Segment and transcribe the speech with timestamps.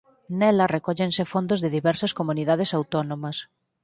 [0.39, 3.37] Nela recóllense fondos de diversas comunidades autónomas.